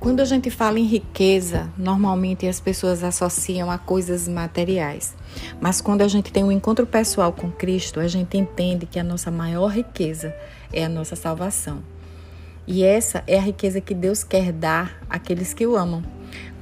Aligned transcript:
Quando 0.00 0.20
a 0.20 0.24
gente 0.24 0.50
fala 0.50 0.78
em 0.78 0.86
riqueza, 0.86 1.70
normalmente 1.76 2.46
as 2.46 2.58
pessoas 2.58 3.04
associam 3.04 3.70
a 3.70 3.76
coisas 3.76 4.26
materiais. 4.26 5.14
Mas 5.60 5.82
quando 5.82 6.00
a 6.00 6.08
gente 6.08 6.32
tem 6.32 6.42
um 6.42 6.50
encontro 6.50 6.86
pessoal 6.86 7.34
com 7.34 7.50
Cristo, 7.50 8.00
a 8.00 8.08
gente 8.08 8.38
entende 8.38 8.86
que 8.86 8.98
a 8.98 9.04
nossa 9.04 9.30
maior 9.30 9.66
riqueza 9.66 10.34
é 10.72 10.86
a 10.86 10.88
nossa 10.88 11.14
salvação. 11.14 11.82
E 12.66 12.82
essa 12.82 13.22
é 13.26 13.36
a 13.36 13.42
riqueza 13.42 13.78
que 13.78 13.92
Deus 13.92 14.24
quer 14.24 14.52
dar 14.52 14.98
àqueles 15.06 15.52
que 15.52 15.66
o 15.66 15.76
amam. 15.76 16.02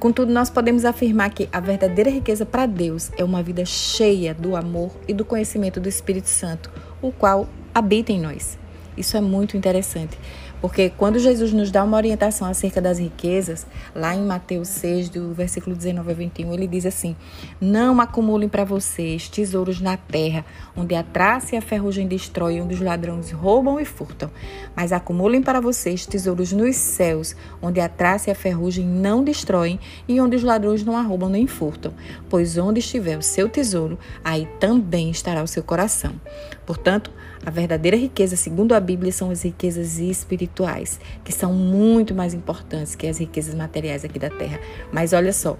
Contudo, 0.01 0.33
nós 0.33 0.49
podemos 0.49 0.83
afirmar 0.83 1.29
que 1.29 1.47
a 1.49 1.61
verdadeira 1.61 2.09
riqueza 2.09 2.45
para 2.45 2.65
Deus 2.65 3.09
é 3.17 3.23
uma 3.23 3.41
vida 3.41 3.63
cheia 3.63 4.33
do 4.33 4.53
amor 4.53 4.91
e 5.07 5.13
do 5.13 5.23
conhecimento 5.23 5.79
do 5.79 5.87
Espírito 5.87 6.27
Santo, 6.27 6.69
o 7.01 7.09
qual 7.09 7.47
habita 7.73 8.11
em 8.11 8.19
nós. 8.19 8.59
Isso 8.99 9.15
é 9.15 9.21
muito 9.21 9.55
interessante, 9.55 10.19
porque 10.59 10.89
quando 10.89 11.19
Jesus 11.19 11.53
nos 11.53 11.71
dá 11.71 11.85
uma 11.85 11.95
orientação 11.95 12.45
acerca 12.45 12.81
das 12.81 12.99
riquezas, 12.99 13.65
lá 13.95 14.13
em 14.13 14.21
Mateus 14.21 14.67
6, 14.67 15.07
do 15.07 15.33
versículo 15.33 15.73
19 15.73 16.11
a 16.11 16.13
21, 16.13 16.53
ele 16.53 16.67
diz 16.67 16.85
assim: 16.85 17.15
Não 17.61 18.01
acumulem 18.01 18.49
para 18.49 18.65
vocês 18.65 19.29
tesouros 19.29 19.79
na 19.79 19.95
terra, 19.95 20.43
onde 20.75 20.95
a 20.95 21.01
traça 21.01 21.55
e 21.55 21.57
a 21.57 21.61
ferrugem 21.61 22.09
destroem, 22.09 22.61
onde 22.61 22.73
os 22.73 22.81
ladrões 22.81 23.31
roubam 23.31 23.79
e 23.79 23.85
furtam. 23.85 24.29
Mas 24.75 24.91
acumulem 24.91 25.41
para 25.41 25.61
vocês 25.61 26.05
tesouros 26.05 26.51
nos 26.51 26.75
céus, 26.75 27.37
onde 27.61 27.79
a 27.79 27.87
traça 27.87 28.29
e 28.29 28.31
a 28.33 28.35
ferrugem 28.35 28.85
não 28.85 29.23
destroem 29.23 29.79
e 30.09 30.19
onde 30.19 30.35
os 30.35 30.43
ladrões 30.43 30.83
não 30.83 30.97
arrombam 30.97 31.29
nem 31.29 31.47
furtam. 31.47 31.93
Pois 32.29 32.57
onde 32.57 32.81
estiver 32.81 33.17
o 33.17 33.23
seu 33.23 33.47
tesouro, 33.47 33.97
aí 34.25 34.45
também 34.59 35.09
estará 35.09 35.41
o 35.41 35.47
seu 35.47 35.63
coração. 35.63 36.19
Portanto, 36.65 37.11
a 37.45 37.49
verdadeira 37.49 37.95
riqueza, 37.95 38.35
segundo 38.35 38.73
a 38.73 38.79
Bíblia, 38.79 39.11
são 39.11 39.31
as 39.31 39.43
riquezas 39.43 39.97
espirituais, 39.97 40.99
que 41.23 41.31
são 41.31 41.53
muito 41.53 42.13
mais 42.13 42.33
importantes 42.33 42.95
que 42.95 43.07
as 43.07 43.17
riquezas 43.17 43.55
materiais 43.55 44.03
aqui 44.03 44.19
da 44.19 44.29
terra. 44.29 44.59
Mas 44.91 45.13
olha 45.13 45.31
só, 45.31 45.57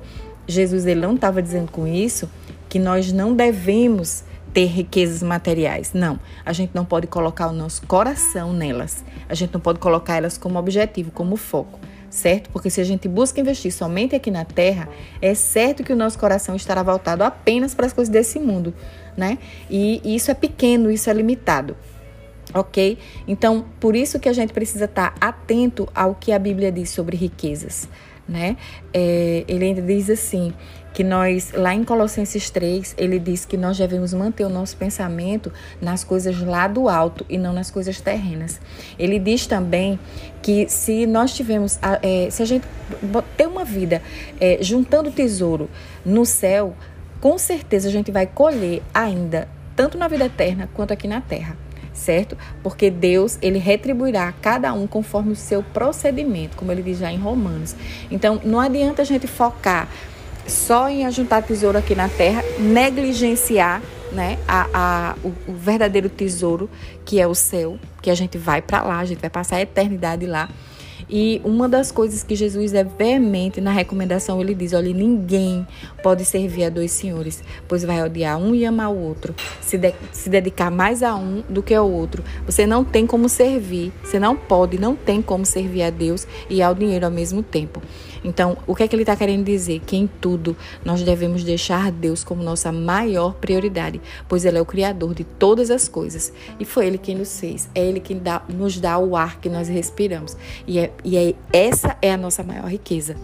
Jesus 0.47 0.85
ele 0.85 0.99
não 1.01 1.15
estava 1.15 1.41
dizendo 1.41 1.71
com 1.71 1.87
isso 1.87 2.29
que 2.67 2.79
nós 2.79 3.11
não 3.11 3.33
devemos 3.33 4.23
ter 4.53 4.65
riquezas 4.65 5.23
materiais. 5.23 5.93
Não, 5.93 6.19
a 6.45 6.51
gente 6.53 6.71
não 6.73 6.83
pode 6.83 7.07
colocar 7.07 7.47
o 7.47 7.53
nosso 7.53 7.85
coração 7.85 8.51
nelas. 8.51 9.03
A 9.27 9.33
gente 9.33 9.53
não 9.53 9.61
pode 9.61 9.79
colocar 9.79 10.15
elas 10.15 10.37
como 10.37 10.59
objetivo, 10.59 11.11
como 11.11 11.35
foco 11.35 11.79
certo? 12.09 12.49
Porque 12.49 12.69
se 12.69 12.81
a 12.81 12.83
gente 12.83 13.07
busca 13.07 13.39
investir 13.39 13.71
somente 13.71 14.15
aqui 14.15 14.31
na 14.31 14.45
terra, 14.45 14.89
é 15.21 15.33
certo 15.33 15.83
que 15.83 15.93
o 15.93 15.95
nosso 15.95 16.17
coração 16.17 16.55
estará 16.55 16.81
voltado 16.81 17.23
apenas 17.23 17.73
para 17.73 17.85
as 17.85 17.93
coisas 17.93 18.11
desse 18.11 18.39
mundo, 18.39 18.73
né? 19.15 19.37
E, 19.69 20.01
isso 20.15 20.31
é 20.31 20.33
pequeno, 20.33 20.89
isso 20.89 21.09
é 21.09 21.13
limitado. 21.13 21.77
Ok? 22.53 22.97
Então, 23.27 23.63
por 23.79 23.95
isso 23.95 24.19
que 24.19 24.27
a 24.27 24.33
gente 24.33 24.51
precisa 24.51 24.85
estar 24.85 25.13
atento 25.21 25.87
ao 25.93 26.15
que 26.15 26.31
a 26.31 26.39
Bíblia 26.39 26.71
diz 26.71 26.89
sobre 26.89 27.15
riquezas, 27.15 27.87
né? 28.29 28.55
É, 28.93 29.43
ele 29.47 29.65
ainda 29.65 29.81
diz 29.81 30.09
assim: 30.09 30.53
que 30.93 31.03
nós, 31.03 31.51
lá 31.53 31.73
em 31.73 31.83
Colossenses 31.83 32.49
3, 32.49 32.95
ele 32.97 33.19
diz 33.19 33.45
que 33.45 33.55
nós 33.55 33.77
devemos 33.77 34.13
manter 34.13 34.43
o 34.43 34.49
nosso 34.49 34.75
pensamento 34.75 35.51
nas 35.81 36.03
coisas 36.03 36.39
lá 36.41 36.67
do 36.67 36.89
alto 36.89 37.25
e 37.29 37.37
não 37.37 37.53
nas 37.53 37.71
coisas 37.71 38.01
terrenas. 38.01 38.59
Ele 38.97 39.19
diz 39.19 39.45
também 39.45 39.99
que 40.41 40.67
se 40.67 41.05
nós 41.05 41.33
tivermos, 41.33 41.79
é, 42.01 42.29
se 42.29 42.41
a 42.41 42.45
gente 42.45 42.67
ter 43.37 43.47
uma 43.47 43.63
vida 43.63 44.01
é, 44.39 44.57
juntando 44.61 45.11
tesouro 45.11 45.69
no 46.05 46.25
céu, 46.25 46.75
com 47.21 47.37
certeza 47.37 47.87
a 47.87 47.91
gente 47.91 48.11
vai 48.11 48.25
colher 48.25 48.81
ainda, 48.93 49.47
tanto 49.75 49.97
na 49.97 50.07
vida 50.07 50.25
eterna 50.25 50.69
quanto 50.73 50.91
aqui 50.91 51.07
na 51.07 51.21
terra 51.21 51.55
certo? 51.99 52.37
Porque 52.63 52.89
Deus, 52.89 53.37
ele 53.41 53.59
retribuirá 53.59 54.27
a 54.27 54.31
cada 54.31 54.73
um 54.73 54.87
conforme 54.87 55.33
o 55.33 55.35
seu 55.35 55.61
procedimento, 55.61 56.57
como 56.57 56.71
ele 56.71 56.81
diz 56.81 56.97
já 56.97 57.11
em 57.11 57.17
Romanos. 57.17 57.75
Então, 58.09 58.41
não 58.43 58.59
adianta 58.59 59.01
a 59.01 59.05
gente 59.05 59.27
focar 59.27 59.87
só 60.47 60.89
em 60.89 61.05
ajuntar 61.05 61.43
tesouro 61.43 61.77
aqui 61.77 61.93
na 61.93 62.09
terra, 62.09 62.43
negligenciar 62.57 63.81
né, 64.11 64.39
a, 64.47 64.67
a, 64.73 65.15
o, 65.23 65.51
o 65.51 65.53
verdadeiro 65.53 66.09
tesouro, 66.09 66.69
que 67.05 67.19
é 67.19 67.27
o 67.27 67.35
céu, 67.35 67.77
que 68.01 68.09
a 68.09 68.15
gente 68.15 68.37
vai 68.37 68.61
para 68.61 68.81
lá, 68.81 68.99
a 68.99 69.05
gente 69.05 69.19
vai 69.19 69.29
passar 69.29 69.57
a 69.57 69.61
eternidade 69.61 70.25
lá. 70.25 70.49
E 71.09 71.41
uma 71.43 71.67
das 71.67 71.91
coisas 71.91 72.21
que 72.21 72.35
Jesus 72.35 72.73
é 72.73 72.83
veemente 72.83 73.59
na 73.59 73.71
recomendação, 73.71 74.39
ele 74.39 74.53
diz: 74.53 74.73
olha, 74.73 74.93
ninguém 74.93 75.65
pode 76.03 76.23
servir 76.23 76.65
a 76.65 76.69
dois 76.69 76.91
senhores, 76.91 77.43
pois 77.67 77.83
vai 77.83 78.03
odiar 78.03 78.37
um 78.37 78.53
e 78.53 78.63
amar 78.63 78.91
o 78.91 78.97
outro, 78.97 79.33
se, 79.69 79.77
de, 79.77 79.93
se 80.11 80.29
dedicar 80.29 80.71
mais 80.71 81.03
a 81.03 81.15
um 81.15 81.43
do 81.47 81.61
que 81.61 81.73
ao 81.73 81.89
outro. 81.89 82.23
Você 82.45 82.65
não 82.65 82.83
tem 82.83 83.05
como 83.05 83.29
servir, 83.29 83.93
você 84.03 84.19
não 84.19 84.35
pode, 84.35 84.79
não 84.79 84.95
tem 84.95 85.21
como 85.21 85.45
servir 85.45 85.83
a 85.83 85.89
Deus 85.89 86.27
e 86.49 86.61
ao 86.61 86.73
dinheiro 86.73 87.05
ao 87.05 87.11
mesmo 87.11 87.43
tempo. 87.43 87.81
Então, 88.23 88.57
o 88.67 88.75
que 88.75 88.83
é 88.83 88.87
que 88.87 88.95
ele 88.95 89.03
está 89.03 89.15
querendo 89.15 89.45
dizer? 89.45 89.79
Que 89.85 89.95
em 89.95 90.07
tudo 90.07 90.57
nós 90.83 91.01
devemos 91.03 91.43
deixar 91.43 91.91
Deus 91.91 92.23
como 92.23 92.43
nossa 92.43 92.71
maior 92.71 93.35
prioridade, 93.35 94.01
pois 94.27 94.43
Ele 94.43 94.57
é 94.57 94.61
o 94.61 94.65
Criador 94.65 95.13
de 95.13 95.23
todas 95.23 95.71
as 95.71 95.87
coisas 95.87 96.33
e 96.59 96.65
foi 96.65 96.87
Ele 96.87 96.97
quem 96.97 97.15
nos 97.15 97.39
fez, 97.39 97.69
é 97.73 97.85
Ele 97.85 97.99
quem 97.99 98.17
dá, 98.17 98.41
nos 98.49 98.77
dá 98.77 98.97
o 98.97 99.15
ar 99.15 99.39
que 99.39 99.49
nós 99.49 99.69
respiramos 99.69 100.35
e, 100.67 100.79
é, 100.79 100.91
e 101.03 101.17
é, 101.17 101.33
essa 101.53 101.95
é 102.01 102.11
a 102.11 102.17
nossa 102.17 102.43
maior 102.43 102.69
riqueza, 102.69 103.15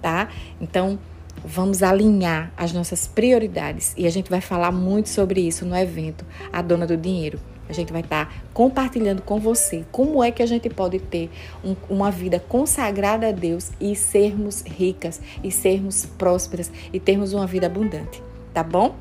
tá? 0.00 0.28
Então, 0.58 0.98
vamos 1.44 1.82
alinhar 1.82 2.52
as 2.56 2.72
nossas 2.72 3.06
prioridades 3.06 3.94
e 3.96 4.06
a 4.06 4.10
gente 4.10 4.30
vai 4.30 4.40
falar 4.40 4.72
muito 4.72 5.08
sobre 5.08 5.40
isso 5.40 5.64
no 5.64 5.76
evento 5.76 6.24
A 6.52 6.62
Dona 6.62 6.86
do 6.86 6.96
Dinheiro. 6.96 7.38
A 7.68 7.72
gente 7.72 7.92
vai 7.92 8.00
estar 8.00 8.42
compartilhando 8.52 9.22
com 9.22 9.38
você 9.38 9.84
como 9.92 10.24
é 10.24 10.32
que 10.32 10.42
a 10.42 10.46
gente 10.46 10.68
pode 10.68 10.98
ter 10.98 11.30
um, 11.64 11.76
uma 11.88 12.10
vida 12.10 12.40
consagrada 12.40 13.28
a 13.28 13.32
Deus 13.32 13.70
e 13.80 13.94
sermos 13.94 14.62
ricas, 14.62 15.20
e 15.42 15.52
sermos 15.52 16.04
prósperas, 16.04 16.70
e 16.92 16.98
termos 16.98 17.32
uma 17.32 17.46
vida 17.46 17.66
abundante. 17.66 18.20
Tá 18.52 18.64
bom? 18.64 18.96